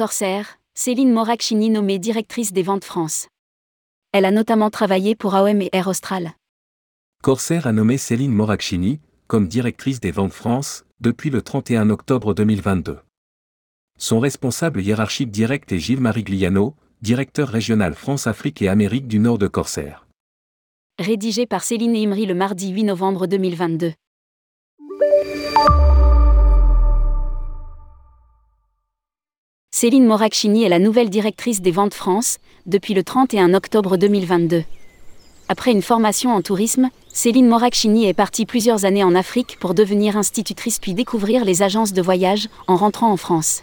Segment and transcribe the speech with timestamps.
[0.00, 3.28] Corsair, Céline Moracchini nommée directrice des ventes France.
[4.12, 6.32] Elle a notamment travaillé pour AOM et Air Austral.
[7.22, 13.00] Corsair a nommé Céline Moracchini comme directrice des ventes France depuis le 31 octobre 2022.
[13.98, 19.48] Son responsable hiérarchique direct est Gilles Marigliano, directeur régional France-Afrique et Amérique du Nord de
[19.48, 20.06] Corsair.
[20.98, 23.92] Rédigé par Céline Imri le mardi 8 novembre 2022.
[29.80, 34.62] Céline Moracchini est la nouvelle directrice des ventes France depuis le 31 octobre 2022.
[35.48, 40.18] Après une formation en tourisme, Céline Moracchini est partie plusieurs années en Afrique pour devenir
[40.18, 43.62] institutrice puis découvrir les agences de voyage en rentrant en France.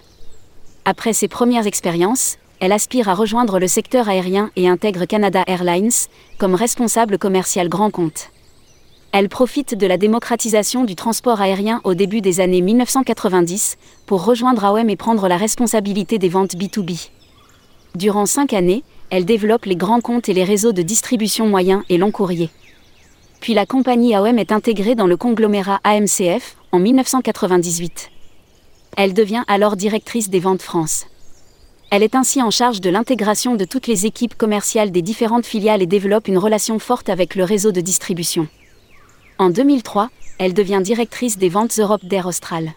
[0.85, 6.07] Après ses premières expériences, elle aspire à rejoindre le secteur aérien et intègre Canada Airlines
[6.39, 8.31] comme responsable commercial grand compte.
[9.13, 14.65] Elle profite de la démocratisation du transport aérien au début des années 1990 pour rejoindre
[14.65, 17.09] AOM et prendre la responsabilité des ventes B2B.
[17.95, 21.97] Durant cinq années, elle développe les grands comptes et les réseaux de distribution moyen et
[21.97, 22.49] long courrier.
[23.39, 28.11] Puis la compagnie AOM est intégrée dans le conglomérat AMCF en 1998.
[28.97, 31.05] Elle devient alors directrice des ventes France.
[31.89, 35.81] Elle est ainsi en charge de l'intégration de toutes les équipes commerciales des différentes filiales
[35.81, 38.47] et développe une relation forte avec le réseau de distribution.
[39.39, 42.73] En 2003, elle devient directrice des ventes Europe d'Air Austral.